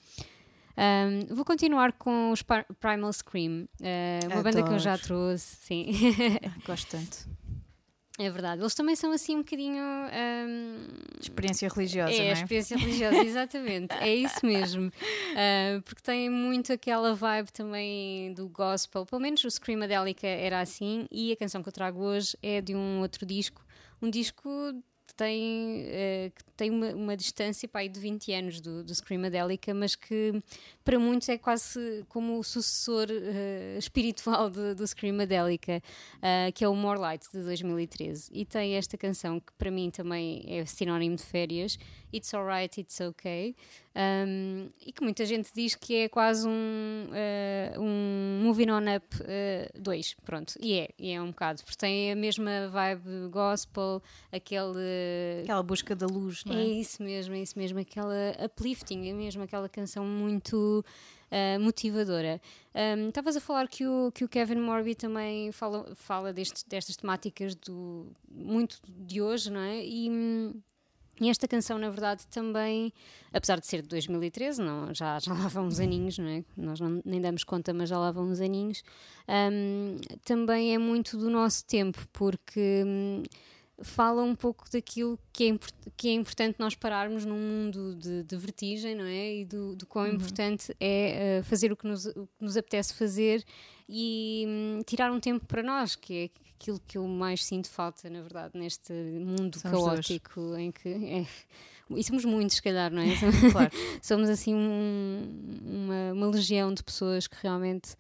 Ahm, 0.75 1.27
vou 1.33 1.45
continuar 1.45 1.93
com 1.93 2.31
os 2.31 2.41
Pri- 2.41 2.65
Primal 2.79 3.13
Scream, 3.13 3.67
ah, 3.81 4.27
uma 4.33 4.41
banda 4.43 4.63
que 4.63 4.73
eu 4.73 4.79
já 4.79 4.93
Adoro. 4.93 5.07
trouxe, 5.07 5.55
sim. 5.57 5.85
Gosto 6.65 6.87
tanto. 6.89 7.29
é 8.17 8.29
verdade. 8.31 8.59
Eles 8.61 8.73
também 8.73 8.95
são 8.95 9.11
assim 9.11 9.35
um 9.35 9.39
bocadinho. 9.43 9.83
ahm, 9.83 10.87
Experiência 11.21 11.69
religiosa, 11.69 12.11
é, 12.13 12.17
não 12.17 12.25
é? 12.25 12.31
experiência 12.33 12.75
religiosa, 12.77 13.17
exatamente. 13.23 13.93
É 13.99 14.15
isso 14.15 14.43
mesmo. 14.43 14.91
Ah, 15.35 15.79
porque 15.85 16.01
tem 16.01 16.27
muito 16.29 16.73
aquela 16.73 17.13
vibe 17.13 17.51
também 17.51 18.33
do 18.33 18.49
gospel. 18.49 19.05
Pelo 19.05 19.21
menos 19.21 19.43
o 19.43 19.51
Screamadelica 19.51 20.25
era 20.27 20.59
assim. 20.59 21.05
E 21.11 21.31
a 21.31 21.35
canção 21.37 21.61
que 21.61 21.69
eu 21.69 21.73
trago 21.73 21.99
hoje 22.01 22.35
é 22.41 22.61
de 22.61 22.73
um 22.75 22.99
outro 22.99 23.27
disco. 23.27 23.63
Um 24.01 24.09
disco 24.09 24.49
que 25.13 25.17
tem, 25.17 25.85
eh, 25.87 26.31
que 26.35 26.43
tem 26.57 26.71
uma, 26.71 26.87
uma 26.89 27.17
distância 27.17 27.69
pá, 27.69 27.85
de 27.85 27.99
20 27.99 28.33
anos 28.33 28.59
do, 28.59 28.83
do 28.83 28.93
Screamadelica, 28.93 29.73
mas 29.73 29.95
que 29.95 30.41
para 30.83 30.97
muitos 30.97 31.29
é 31.29 31.37
quase 31.37 32.03
como 32.09 32.39
o 32.39 32.43
sucessor 32.43 33.07
eh, 33.09 33.77
espiritual 33.77 34.49
do, 34.49 34.73
do 34.73 34.87
Screamadelica, 34.87 35.81
ah, 36.21 36.51
que 36.51 36.63
é 36.63 36.67
o 36.67 36.75
More 36.75 36.99
Light 36.99 37.25
de 37.31 37.43
2013. 37.43 38.31
E 38.33 38.43
tem 38.43 38.73
esta 38.73 38.97
canção 38.97 39.39
que 39.39 39.53
para 39.53 39.69
mim 39.69 39.91
também 39.91 40.43
é 40.47 40.65
sinónimo 40.65 41.15
de 41.15 41.23
férias, 41.23 41.77
It's 42.11 42.33
Alright, 42.33 42.81
It's 42.81 42.99
Okay, 42.99 43.55
um, 43.95 44.69
e 44.85 44.91
que 44.91 45.03
muita 45.03 45.25
gente 45.25 45.49
diz 45.53 45.75
que 45.75 45.95
é 45.95 46.09
quase 46.09 46.47
um, 46.47 47.07
eh, 47.13 47.73
um 47.77 48.41
Moving 48.43 48.71
On 48.71 48.95
Up 48.95 49.07
2, 49.79 50.15
pronto, 50.25 50.55
e 50.59 50.73
é, 50.79 50.89
e 50.97 51.11
é 51.11 51.21
um 51.21 51.27
bocado, 51.27 51.61
porque 51.63 51.77
tem 51.77 52.11
a 52.11 52.15
mesma 52.15 52.67
vibe 52.69 53.27
gospel, 53.29 54.01
aquele 54.31 55.41
Aquela 55.43 55.61
busca 55.63 55.95
da 55.95 56.07
luz, 56.07 56.43
não 56.45 56.55
é 56.55 56.61
é? 56.61 56.65
isso 56.65 57.03
mesmo, 57.03 57.35
é 57.35 57.41
isso 57.41 57.57
mesmo, 57.57 57.79
aquela 57.79 58.35
uplifting, 58.43 59.07
é 59.09 59.13
mesmo 59.13 59.43
aquela 59.43 59.69
canção 59.69 60.05
muito 60.05 60.83
ah, 61.29 61.59
motivadora. 61.59 62.41
Estavas 63.07 63.35
a 63.35 63.41
falar 63.41 63.67
que 63.67 63.85
o, 63.85 64.11
que 64.11 64.23
o 64.23 64.29
Kevin 64.29 64.55
Morby 64.55 64.95
também 64.95 65.51
fala, 65.51 65.95
fala 65.95 66.33
destes- 66.33 66.63
destas 66.63 66.95
temáticas 66.95 67.55
do, 67.55 68.11
muito 68.29 68.79
de 68.87 69.21
hoje, 69.21 69.51
não 69.51 69.59
é? 69.61 69.83
E, 69.85 70.09
hum, 70.09 70.61
e 71.21 71.29
esta 71.29 71.47
canção, 71.47 71.77
na 71.77 71.89
verdade, 71.89 72.25
também, 72.27 72.91
apesar 73.31 73.59
de 73.59 73.67
ser 73.67 73.81
de 73.81 73.87
2013, 73.87 74.61
não, 74.61 74.93
já, 74.93 75.19
já 75.19 75.33
lá 75.33 75.47
vão 75.47 75.67
uns 75.67 75.79
aninhos, 75.79 76.17
não 76.17 76.27
é? 76.27 76.43
Nós 76.57 76.79
não- 76.79 77.01
nem 77.05 77.21
damos 77.21 77.43
conta, 77.43 77.73
mas 77.73 77.89
já 77.89 77.97
lá 77.97 78.11
vão 78.11 78.25
uns 78.29 78.39
aninhos. 78.41 78.83
Ahm, 79.27 79.97
também 80.25 80.73
é 80.73 80.77
muito 80.77 81.17
do 81.17 81.29
nosso 81.29 81.65
tempo, 81.65 81.99
porque 82.11 82.83
hum, 82.85 83.23
fala 83.83 84.23
um 84.23 84.35
pouco 84.35 84.65
daquilo 84.71 85.17
que 85.31 85.49
é, 85.51 85.59
que 85.97 86.09
é 86.09 86.13
importante 86.13 86.55
nós 86.59 86.75
pararmos 86.75 87.25
num 87.25 87.37
mundo 87.37 87.95
de, 87.95 88.23
de 88.23 88.37
vertigem, 88.37 88.95
não 88.95 89.05
é? 89.05 89.35
E 89.37 89.45
do, 89.45 89.75
do 89.75 89.85
quão 89.85 90.07
importante 90.07 90.75
é 90.79 91.37
eh, 91.39 91.43
fazer 91.43 91.71
o 91.71 91.75
que, 91.77 91.85
nos, 91.87 92.05
o 92.05 92.27
que 92.27 92.43
nos 92.43 92.55
apetece 92.57 92.93
fazer 92.93 93.43
e 93.87 94.45
hum, 94.47 94.81
tirar 94.85 95.11
um 95.11 95.19
tempo 95.19 95.45
para 95.45 95.61
nós, 95.61 95.95
que 95.95 96.13
é 96.13 96.29
aquilo 96.55 96.79
que 96.87 96.97
eu 96.97 97.07
mais 97.07 97.43
sinto 97.45 97.69
falta, 97.69 98.09
na 98.09 98.21
verdade, 98.21 98.57
neste 98.57 98.93
mundo 98.93 99.59
São 99.59 99.71
os 99.71 99.79
dois. 99.83 100.07
caótico 100.07 100.55
em 100.57 100.71
que. 100.71 100.89
É, 100.89 101.25
e 101.95 102.03
somos 102.03 102.23
muitos, 102.25 102.55
se 102.55 102.61
calhar, 102.63 102.91
não 102.91 103.01
é? 103.01 103.07
Claro. 103.51 103.71
somos 104.01 104.29
assim 104.29 104.55
um- 104.55 105.59
uma, 105.63 106.13
uma 106.13 106.27
legião 106.27 106.73
de 106.73 106.81
pessoas 106.83 107.27
que 107.27 107.35
realmente 107.43 107.95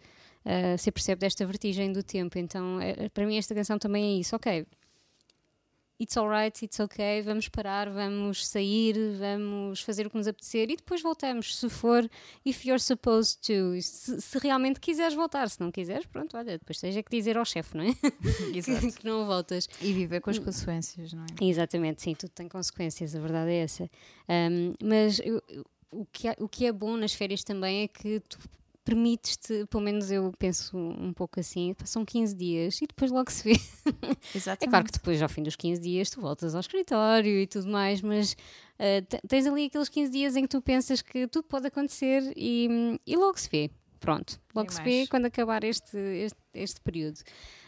ah, 0.45 0.77
se 0.77 0.91
percebe 0.91 1.19
desta 1.19 1.45
vertigem 1.45 1.91
do 1.91 2.01
tempo. 2.01 2.37
Então, 2.39 2.79
é- 2.81 3.09
para 3.09 3.25
mim, 3.25 3.37
esta 3.37 3.53
canção 3.53 3.77
também 3.77 4.15
é 4.15 4.19
isso. 4.19 4.35
Ok, 4.35 4.65
it's 6.03 6.17
alright, 6.17 6.63
it's 6.63 6.79
ok, 6.79 7.21
vamos 7.23 7.47
parar, 7.49 7.89
vamos 7.89 8.47
sair, 8.47 8.95
vamos 9.17 9.81
fazer 9.81 10.05
o 10.05 10.09
que 10.09 10.17
nos 10.17 10.27
apetecer 10.27 10.69
e 10.69 10.75
depois 10.75 11.01
voltamos, 11.01 11.57
se 11.57 11.69
for, 11.69 12.07
if 12.45 12.65
you're 12.65 12.79
supposed 12.81 13.39
to. 13.41 13.81
Se, 13.81 14.21
se 14.21 14.37
realmente 14.39 14.79
quiseres 14.79 15.13
voltar, 15.13 15.49
se 15.49 15.59
não 15.59 15.71
quiseres, 15.71 16.05
pronto, 16.05 16.35
olha, 16.37 16.57
depois 16.57 16.79
tens 16.79 16.95
é 16.95 17.01
que 17.03 17.09
dizer 17.09 17.37
ao 17.37 17.45
chefe, 17.45 17.75
não 17.77 17.83
é? 17.85 17.93
Exato. 18.55 18.91
que 18.93 19.05
não 19.05 19.25
voltas. 19.25 19.67
E 19.81 19.91
viver 19.93 20.21
com 20.21 20.29
as 20.29 20.39
consequências, 20.39 21.13
não 21.13 21.23
é? 21.23 21.43
Exatamente, 21.45 22.01
sim, 22.01 22.13
tudo 22.13 22.31
tem 22.31 22.47
consequências, 22.47 23.15
a 23.15 23.19
verdade 23.19 23.51
é 23.51 23.57
essa. 23.63 23.89
Ahm, 24.27 24.73
mas 24.83 25.19
eu- 25.19 25.41
o, 25.91 26.05
que 26.05 26.27
é, 26.27 26.35
o 26.39 26.47
que 26.49 26.65
é 26.65 26.71
bom 26.71 26.97
nas 26.97 27.13
férias 27.13 27.43
também 27.43 27.83
é 27.83 27.87
que 27.87 28.19
tu 28.21 28.39
permites-te, 28.83 29.65
pelo 29.67 29.81
menos 29.83 30.11
eu 30.11 30.31
penso 30.37 30.77
um 30.77 31.13
pouco 31.13 31.39
assim, 31.39 31.73
são 31.85 32.03
15 32.05 32.35
dias 32.35 32.81
e 32.81 32.87
depois 32.87 33.11
logo 33.11 33.31
se 33.31 33.43
vê. 33.43 33.59
Exatamente. 34.35 34.63
É 34.65 34.67
claro 34.69 34.85
que 34.85 34.91
depois, 34.91 35.21
ao 35.21 35.29
fim 35.29 35.41
dos 35.43 35.55
15 35.55 35.81
dias, 35.81 36.09
tu 36.09 36.19
voltas 36.21 36.53
ao 36.55 36.61
escritório 36.61 37.39
e 37.39 37.47
tudo 37.47 37.67
mais, 37.69 38.01
mas 38.01 38.35
te- 39.09 39.21
tens 39.27 39.45
ali 39.47 39.65
aqueles 39.65 39.89
15 39.89 40.11
dias 40.11 40.35
em 40.35 40.41
que 40.43 40.49
tu 40.49 40.61
pensas 40.61 41.01
que 41.01 41.27
tudo 41.27 41.45
pode 41.45 41.67
acontecer 41.67 42.33
e, 42.35 42.99
e 43.05 43.15
logo 43.15 43.39
se 43.39 43.49
vê. 43.49 43.69
Pronto, 43.99 44.37
logo 44.53 44.69
se 44.69 44.79
vê 44.83 45.07
quando 45.07 45.27
acabar 45.27 45.63
este, 45.63 45.95
este, 45.97 46.39
este 46.53 46.81
período. 46.81 47.19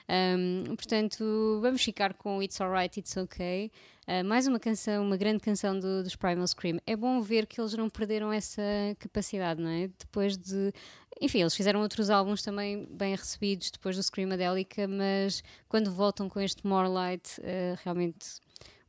Ahm, 0.08 0.76
portanto, 0.76 1.60
vamos 1.62 1.82
ficar 1.84 2.14
com 2.14 2.42
It's 2.44 2.60
Alright, 2.62 3.00
It's 3.00 3.18
Okay. 3.18 3.72
Ah, 4.08 4.24
mais 4.24 4.46
uma 4.46 4.60
canção, 4.60 5.04
uma 5.04 5.18
grande 5.18 5.40
canção 5.40 5.80
do- 5.80 6.04
dos 6.04 6.16
Primal 6.16 6.46
Scream. 6.48 6.78
É 6.86 6.96
bom 6.96 7.22
ver 7.22 7.48
que 7.48 7.60
eles 7.60 7.74
não 7.74 7.90
perderam 7.90 8.32
essa 8.32 8.62
capacidade, 9.00 9.60
não 9.62 9.70
é? 9.70 9.88
Depois 9.88 10.38
de. 10.38 10.72
Enfim, 11.20 11.40
eles 11.42 11.56
fizeram 11.56 11.82
outros 11.82 12.10
álbuns 12.12 12.44
também 12.44 12.86
bem 12.92 13.16
recebidos 13.16 13.72
depois 13.72 13.96
do 13.96 14.04
Screamadelica, 14.04 14.88
mas 14.88 15.44
quando 15.68 15.92
voltam 15.92 16.30
com 16.30 16.40
este 16.40 16.66
More 16.68 16.88
Light, 16.88 17.42
ah, 17.42 17.80
realmente 17.84 18.28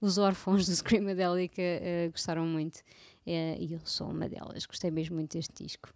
os 0.01 0.19
órfãos 0.19 0.67
do 0.67 0.75
Screamadelica 0.77 1.63
ah, 1.63 2.11
gostaram 2.11 2.45
muito. 2.45 2.81
Eh, 3.27 3.57
e 3.59 3.73
eu 3.73 3.81
sou 3.85 4.09
uma 4.09 4.29
delas, 4.29 4.67
gostei 4.67 4.91
mesmo 4.91 5.17
muito 5.17 5.33
deste 5.33 5.65
disco. 5.65 5.89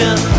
Washington 0.00 0.29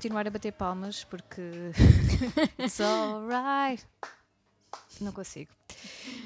continuar 0.00 0.26
a 0.26 0.30
bater 0.30 0.52
palmas 0.52 1.04
porque. 1.04 1.72
It's 2.58 2.80
alright. 2.80 3.84
Não 5.00 5.12
consigo. 5.12 5.50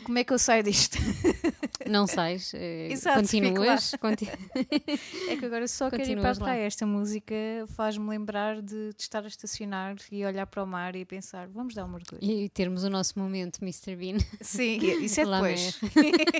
Como 0.04 0.18
é 0.18 0.24
que 0.24 0.32
eu 0.32 0.38
saio 0.38 0.62
disto? 0.62 0.98
Não 1.88 2.06
sais, 2.06 2.52
eh, 2.54 2.88
Exato, 2.90 3.20
continuas. 3.20 3.90
fico 3.90 4.00
conti- 4.08 4.28
É 5.28 5.36
que 5.36 5.44
agora 5.44 5.66
só 5.68 5.90
quero 5.90 6.02
ir 6.10 6.16
para 6.20 6.30
a 6.30 6.34
praia. 6.34 6.62
Esta 6.66 6.86
música 6.86 7.34
faz-me 7.76 8.08
lembrar 8.08 8.60
de, 8.62 8.90
de 8.94 8.94
estar 9.02 9.22
a 9.24 9.28
estacionar 9.28 9.96
e 10.10 10.24
olhar 10.24 10.46
para 10.46 10.62
o 10.62 10.66
mar 10.66 10.96
e 10.96 11.04
pensar, 11.04 11.46
vamos 11.48 11.74
dar 11.74 11.84
um 11.84 11.88
mergulho. 11.88 12.20
e 12.22 12.48
termos 12.48 12.84
o 12.84 12.90
nosso 12.90 13.18
momento, 13.18 13.58
Mr. 13.62 13.96
Bean. 13.96 14.16
Sim, 14.40 14.78
isso 15.02 15.20
é 15.20 15.24
depois. 15.28 15.78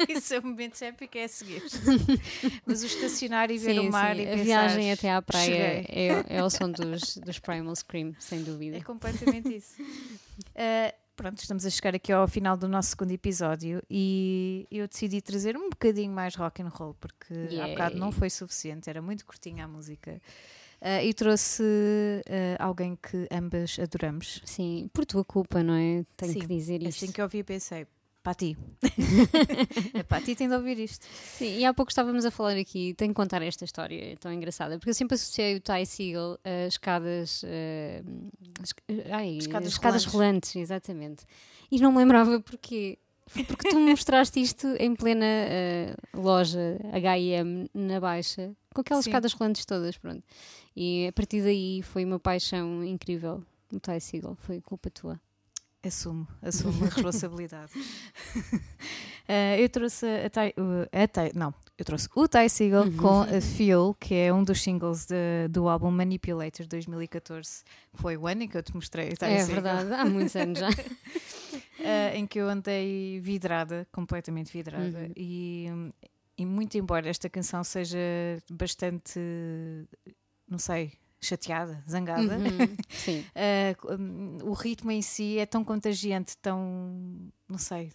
isso 0.09 0.35
é 0.35 0.39
o 0.39 0.43
momento 0.47 0.83
épico, 0.83 1.17
é 1.19 1.25
a 1.25 1.29
seguir. 1.29 1.63
Mas 2.67 2.83
o 2.83 2.87
estacionar 2.87 3.51
e 3.51 3.59
ver 3.59 3.75
Sim, 3.75 3.89
o 3.89 3.93
mar 3.93 4.17
sim, 4.17 4.23
e 4.23 4.27
a 4.27 4.31
pensar, 4.31 4.45
viagem 4.45 4.93
até 4.93 5.11
à 5.13 5.21
praia 5.23 5.45
cheguei. 5.45 5.87
é, 5.89 6.25
é 6.39 6.43
o 6.45 6.49
som 6.51 6.71
dos, 6.71 7.17
dos 7.19 7.39
Primal 7.39 7.77
Scream, 7.77 8.15
sem 8.19 8.43
dúvida. 8.43 8.77
É 8.79 8.81
completamente 8.83 9.55
isso. 9.57 9.75
Uh, 9.81 11.04
pronto, 11.17 11.39
estamos 11.39 11.65
a 11.65 11.71
chegar 11.71 11.95
aqui 11.95 12.13
ao 12.13 12.27
final 12.29 12.57
do 12.57 12.69
nosso 12.69 12.91
segundo 12.91 13.13
episódio 13.13 13.83
e 13.91 14.67
eu 14.71 14.87
decidi 14.87 15.21
trazer 15.21 15.57
um 15.57 15.71
bocadinho 15.71 16.13
mais 16.13 16.35
rock 16.35 16.63
and 16.63 16.69
roll 16.69 16.95
porque 16.95 17.33
há 17.33 17.53
Yay. 17.53 17.71
bocado 17.71 17.97
não 17.97 18.13
foi 18.13 18.31
suficiente, 18.31 18.91
era 18.91 19.01
muito 19.01 19.25
curtinha 19.25 19.65
a 19.65 19.69
música. 19.69 20.21
Uh, 20.81 21.03
e 21.03 21.15
trouxe 21.15 21.63
uh, 21.63 22.57
alguém 22.63 22.95
que 22.97 23.27
ambas 23.31 23.79
adoramos. 23.79 24.43
Sim, 24.45 24.91
por 24.93 25.07
tua 25.07 25.25
culpa, 25.25 25.63
não 25.63 25.73
é? 25.75 26.05
Tenho 26.15 26.33
Sim, 26.35 26.41
que 26.41 26.47
dizer 26.47 26.83
isto. 26.83 27.05
Assim 27.05 27.13
que 27.13 27.23
eu 27.23 27.25
ouvi, 27.25 27.43
pensei: 27.43 27.87
Pati, 28.25 28.57
a 30.01 30.03
Pati 30.05 30.35
tem 30.35 30.49
de 30.49 30.55
ouvir 30.55 30.79
isto. 30.79 31.05
Sim, 31.37 31.59
e 31.59 31.65
há 31.65 31.75
pouco 31.75 31.91
estávamos 31.91 32.25
a 32.25 32.31
falar 32.31 32.57
aqui, 32.57 32.95
tenho 32.95 33.11
que 33.13 33.15
contar 33.17 33.43
esta 33.43 33.65
história 33.67 34.17
tão 34.19 34.33
engraçada, 34.33 34.79
porque 34.79 34.89
eu 34.91 34.95
sempre 34.95 35.15
associei 35.15 35.57
o 35.57 35.61
Ty 35.61 35.85
Seagal 35.85 36.39
a 36.43 36.67
escadas. 36.67 37.45
es- 38.63 38.75
ai, 39.13 39.37
Escadas 39.37 39.69
escadas, 39.69 40.05
rolantes. 40.07 40.53
rolantes. 40.53 40.57
exatamente. 40.57 41.25
E 41.71 41.79
não 41.79 41.93
me 41.93 41.99
lembrava 41.99 42.41
porquê. 42.41 42.99
Foi 43.27 43.45
porque 43.45 43.69
tu 43.71 43.77
me 43.79 43.91
mostraste 43.91 44.41
isto 44.41 44.67
em 44.79 44.95
plena 44.95 45.25
eh, 45.25 45.95
loja 46.15 46.79
HM 46.93 47.69
na 47.75 47.99
Baixa, 48.01 48.55
com 48.75 48.81
aquelas 48.83 49.05
Sim. 49.05 49.11
escadas 49.11 49.33
rolantes 49.33 49.65
todas, 49.65 49.97
pronto. 49.97 50.23
E 50.77 51.07
a 51.09 51.13
partir 51.13 51.43
daí 51.43 51.83
foi 51.83 52.05
uma 52.05 52.19
paixão 52.19 52.85
incrível. 52.85 53.43
O 53.73 53.81
Ty 53.81 53.99
Seagal, 54.01 54.35
foi 54.41 54.61
culpa 54.61 54.91
tua. 54.91 55.21
Assumo, 55.85 56.27
assumo 56.43 56.85
a 56.85 56.89
responsabilidade. 56.95 57.73
Uh, 57.77 59.57
eu 59.59 59.69
trouxe 59.69 60.07
a 60.07 60.31
Ty, 60.31 60.55
a 60.93 61.09
Ty- 61.09 61.33
não, 61.39 61.53
eu 61.79 61.85
trouxe 61.85 62.09
o 62.15 62.29
Ty 62.29 62.49
Seagal 62.49 62.85
Uhum. 62.85 62.97
com 62.97 63.21
a 63.23 63.41
Feel, 63.41 63.95
que 63.99 64.15
é 64.15 64.33
um 64.33 64.43
dos 64.45 64.63
singles 64.63 65.07
de- 65.07 65.49
do 65.51 65.69
álbum 65.69 65.91
Manipulator 65.91 66.67
2014, 66.67 67.65
que 67.95 68.01
foi 68.03 68.17
o 68.17 68.27
ano 68.27 68.43
em 68.43 68.49
que 68.49 68.57
eu 68.57 68.63
te 68.63 68.75
mostrei 68.75 69.09
o 69.09 69.17
Ty 69.17 69.25
é 69.27 69.39
Seagal, 69.45 69.77
verdade, 69.85 69.93
há 69.95 70.05
muitos 70.05 70.37
anos 70.37 70.59
já. 70.59 70.69
uh, 70.69 70.73
em 72.17 72.27
que 72.27 72.39
eu 72.39 72.49
andei 72.49 73.19
vidrada, 73.21 73.87
completamente 73.93 74.53
vidrada, 74.53 74.99
Uhum. 74.99 75.13
e, 75.17 75.67
e 76.39 76.45
muito 76.47 76.77
embora 76.77 77.09
esta 77.09 77.29
canção 77.31 77.65
seja 77.65 77.99
bastante, 78.51 79.19
não 80.49 80.59
sei, 80.59 80.93
chateada, 81.25 81.83
zangada, 81.89 82.37
Uhum, 82.37 82.77
Sim. 82.91 83.25
Uh, 83.35 83.93
um, 83.95 84.39
o 84.51 84.53
ritmo 84.53 84.91
em 84.91 85.03
si 85.03 85.39
é 85.39 85.47
tão 85.47 85.65
contagiante, 85.65 86.37
tão, 86.39 87.31
não 87.49 87.59
sei, 87.59 87.93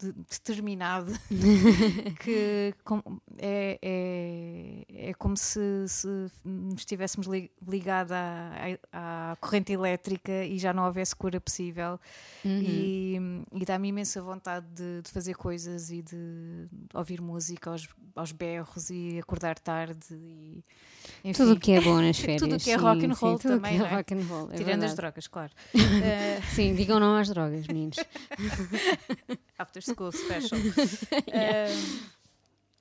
de- 0.00 0.12
determinado 0.12 1.12
que 2.22 2.72
com- 2.84 3.02
é, 3.36 3.78
é, 3.82 5.08
é 5.10 5.14
como 5.14 5.36
se, 5.36 5.60
se 5.88 6.06
nos 6.44 6.80
estivéssemos 6.82 7.26
li- 7.26 7.50
ligado 7.66 8.12
à, 8.12 8.52
à, 8.92 9.32
à 9.32 9.36
corrente 9.36 9.72
elétrica 9.72 10.44
e 10.44 10.56
já 10.58 10.72
não 10.72 10.84
houvesse 10.84 11.16
cura 11.16 11.40
possível. 11.40 11.98
Uhum. 12.44 12.60
E, 12.62 13.16
e 13.54 13.64
dá-me 13.64 13.88
imensa 13.88 14.22
vontade 14.22 14.66
de, 14.74 15.02
de 15.02 15.10
fazer 15.10 15.34
coisas 15.34 15.90
e 15.90 16.00
de 16.02 16.68
ouvir 16.94 17.20
música 17.20 17.70
aos, 17.70 17.88
aos 18.14 18.30
berros 18.32 18.90
e 18.90 19.18
acordar 19.18 19.58
tarde. 19.58 20.06
E, 20.12 20.64
enfim, 21.24 21.32
Tudo 21.42 21.52
o 21.54 21.60
que 21.60 21.72
é 21.72 21.80
bom 21.80 22.00
nas 22.00 22.18
férias. 22.20 22.40
Tudo 22.42 22.56
o 22.56 22.58
que 22.60 22.70
é 22.70 22.78
sim, 22.78 22.82
rock 22.84 23.06
and 23.06 23.14
sim, 23.14 23.20
roll 23.24 23.38
tudo 23.38 23.54
o 23.54 23.56
também, 23.60 23.80
é 23.80 23.84
é? 23.84 23.94
rock 23.96 24.14
and 24.14 24.22
roll, 24.26 24.50
é 24.50 24.56
tirando 24.56 24.68
as 24.84 24.90
verdade. 24.90 24.96
drogas, 24.96 25.26
claro. 25.28 25.52
Eh, 26.02 26.40
Sim, 26.54 26.74
digam 26.74 26.98
não 27.00 27.16
às 27.16 27.28
drogas, 27.28 27.66
meninos. 27.66 27.96
After 29.58 29.82
School 29.82 30.12
Special. 30.12 30.58
Um, 30.60 31.98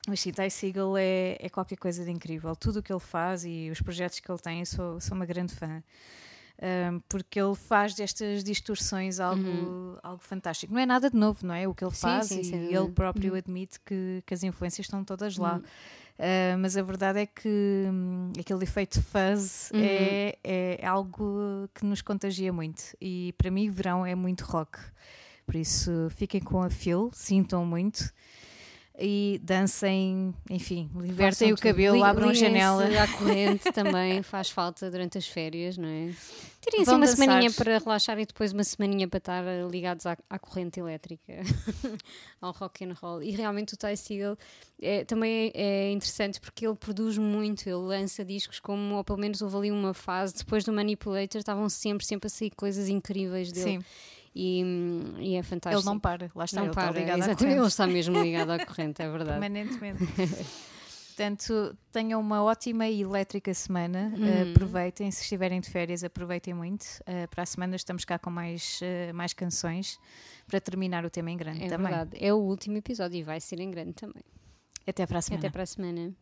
mas 0.07 0.19
sim, 0.21 0.31
Ty 0.31 0.49
Siegel 0.49 0.95
é, 0.97 1.37
é 1.39 1.49
qualquer 1.49 1.75
coisa 1.77 2.05
de 2.05 2.11
incrível. 2.11 2.55
Tudo 2.55 2.79
o 2.79 2.83
que 2.83 2.93
ele 2.93 2.99
faz 2.99 3.43
e 3.43 3.69
os 3.71 3.81
projetos 3.81 4.19
que 4.19 4.31
ele 4.31 4.39
tem, 4.39 4.63
sou, 4.65 4.99
sou 5.01 5.15
uma 5.15 5.25
grande 5.25 5.53
fã. 5.53 5.83
Um, 6.59 6.99
porque 7.07 7.39
ele 7.39 7.53
faz 7.55 7.93
destas 7.93 8.43
distorções 8.43 9.19
algo, 9.19 9.99
algo 10.01 10.23
fantástico. 10.23 10.73
Não 10.73 10.79
é 10.79 10.85
nada 10.87 11.09
de 11.09 11.15
novo, 11.15 11.45
não 11.45 11.53
é? 11.53 11.67
O 11.67 11.73
que 11.75 11.83
ele 11.83 11.89
Uhum. 11.89 11.95
Sim, 11.95 12.01
faz 12.01 12.27
sim, 12.27 12.39
e 12.39 12.43
sem 12.45 12.73
ele 12.73 12.89
próprio 12.89 13.31
Uhum. 13.33 13.37
admite 13.37 13.79
que, 13.85 14.23
que 14.25 14.33
as 14.33 14.43
influências 14.43 14.85
estão 14.85 15.03
todas 15.03 15.37
lá. 15.37 15.55
Uhum. 15.57 15.63
Uh, 16.17 16.58
mas 16.58 16.75
a 16.75 16.82
verdade 16.82 17.19
é 17.19 17.25
que 17.27 17.47
hum, 17.88 18.32
aquele 18.39 18.63
efeito 18.63 19.01
fuzz 19.03 19.69
Uhum. 19.71 19.80
é, 19.84 20.38
é 20.43 20.86
algo 20.86 21.69
que 21.75 21.86
nos 21.86 22.01
contagia 22.01 22.51
muito. 22.51 22.84
E 22.99 23.34
para 23.38 23.51
mim, 23.51 23.69
verão 23.69 24.06
é 24.06 24.15
muito 24.15 24.43
rock. 24.43 24.80
Por 25.45 25.56
isso, 25.56 26.08
fiquem 26.15 26.41
com 26.41 26.62
a 26.62 26.69
Phil, 26.69 27.10
sintam 27.13 27.65
muito 27.65 28.12
e 28.99 29.39
dancem, 29.43 30.33
enfim, 30.49 30.89
libertem 30.95 31.49
Façam 31.49 31.53
o 31.53 31.57
cabelo, 31.57 32.03
abram 32.03 32.29
a 32.29 32.33
janela. 32.33 32.86
à 32.86 33.07
corrente 33.17 33.71
também 33.71 34.23
faz 34.23 34.49
falta 34.49 34.89
durante 34.89 35.17
as 35.17 35.27
férias, 35.27 35.77
não 35.77 35.88
é? 35.88 36.12
Tirem 36.62 36.81
assim 36.81 36.91
uma 36.91 37.05
dançar. 37.05 37.15
semaninha 37.15 37.51
para 37.51 37.77
relaxar 37.77 38.19
e 38.19 38.25
depois 38.25 38.51
uma 38.51 38.63
semaninha 38.63 39.07
para 39.07 39.19
estar 39.19 39.43
ligados 39.69 40.05
à, 40.07 40.17
à 40.27 40.39
corrente 40.39 40.79
elétrica, 40.79 41.33
ao 42.41 42.51
rock 42.51 42.83
and 42.83 42.93
roll. 42.99 43.21
E 43.21 43.31
realmente 43.31 43.75
o 43.75 43.77
Ty 43.77 43.95
Segall 43.95 44.36
é, 44.81 45.05
também 45.05 45.51
é, 45.53 45.89
é 45.89 45.91
interessante 45.91 46.41
porque 46.41 46.65
ele 46.65 46.75
produz 46.75 47.17
muito, 47.19 47.67
ele 47.67 47.75
lança 47.75 48.25
discos 48.25 48.60
como, 48.60 48.95
ou 48.95 49.03
pelo 49.03 49.19
menos 49.19 49.41
houve 49.43 49.57
ali 49.57 49.71
uma 49.71 49.93
fase, 49.93 50.33
depois 50.36 50.63
do 50.63 50.73
Manipulator, 50.73 51.39
estavam 51.39 51.69
sempre, 51.69 52.05
sempre 52.05 52.27
a 52.27 52.29
sair 52.29 52.49
coisas 52.49 52.89
incríveis 52.89 53.51
dele. 53.51 53.77
Sim, 53.77 53.86
E, 54.39 54.63
e 55.17 55.36
é 55.36 55.41
fantástico. 55.41 55.82
ele 55.82 55.86
não 55.86 56.00
para, 56.00 56.30
lá 56.36 56.45
está, 56.45 56.60
Não 56.60 56.67
ele 56.67 56.73
para, 56.76 56.89
está 56.89 57.00
ligado 57.00 57.21
à 57.21 57.26
exatamente, 57.26 57.58
ele 57.58 57.67
está 57.67 57.88
mesmo 57.88 58.21
ligado 58.21 58.52
à 58.52 58.63
corrente, 58.63 59.02
é 59.02 59.10
verdade. 59.10 59.39
permanentemente. 59.39 60.04
Portanto, 61.17 61.76
tenham 61.91 62.21
uma 62.21 62.43
ótima 62.43 62.88
e 62.88 63.02
elétrica 63.02 63.52
semana. 63.52 64.13
Uhum. 64.15 64.50
Uh, 64.50 64.52
aproveitem, 64.52 65.10
se 65.10 65.23
estiverem 65.23 65.60
de 65.60 65.67
férias, 65.67 66.04
aproveitem 66.04 66.54
muito. 66.54 66.84
Uh, 67.02 67.28
para 67.32 67.41
a 67.41 67.45
semana 67.47 67.76
estamos 67.76 68.06
cá 68.06 68.19
com 68.19 68.30
mais, 68.30 68.80
uh, 68.84 69.12
mais 69.15 69.34
canções 69.34 70.00
para 70.45 70.62
terminar 70.62 71.04
o 71.04 71.10
tema 71.10 71.32
em 71.32 71.38
grande 71.38 71.63
É 71.63 71.67
também. 71.67 71.88
verdade, 71.88 72.23
é 72.23 72.32
o 72.32 72.38
último 72.38 72.78
episódio 72.78 73.17
e 73.17 73.23
vai 73.23 73.41
ser 73.41 73.60
em 73.60 73.71
grande 73.71 73.93
também. 73.93 74.21
Até 74.86 75.08
para 75.08 75.17
a 75.17 75.21
semana. 75.23 75.39
Até 75.39 75.50
para 75.50 75.63
a 75.63 75.65
semana. 75.65 76.13